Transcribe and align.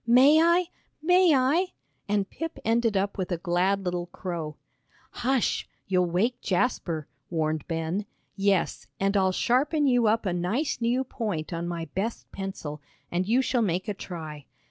"May 0.07 0.41
I? 0.41 0.69
May 1.03 1.35
I?" 1.35 1.73
and 2.07 2.27
Pip 2.27 2.57
ended 2.65 2.97
up 2.97 3.19
with 3.19 3.31
a 3.31 3.37
glad 3.37 3.85
little 3.85 4.07
crow. 4.07 4.55
"Hush! 5.11 5.69
You'll 5.85 6.09
wake 6.09 6.41
Jasper," 6.41 7.07
warned 7.29 7.67
Ben. 7.67 8.07
"Yes, 8.35 8.87
and 8.99 9.15
I'll 9.15 9.31
sharpen 9.31 9.85
you 9.85 10.07
up 10.07 10.25
a 10.25 10.33
nice 10.33 10.81
new 10.81 11.03
point 11.03 11.53
on 11.53 11.67
my 11.67 11.85
best 11.93 12.31
pencil, 12.31 12.81
and 13.11 13.27
you 13.27 13.43
shall 13.43 13.61
make 13.61 13.87
a 13.87 13.93
try. 13.93 14.47